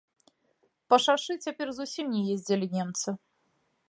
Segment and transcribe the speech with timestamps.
[0.93, 3.09] Па шашы цяпер зусім не ездзілі немцы.